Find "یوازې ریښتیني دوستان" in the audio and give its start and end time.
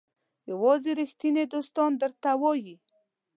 0.51-1.91